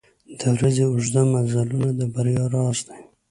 [0.39, 2.99] •د ورځې اوږده مزلونه د بریا راز دی.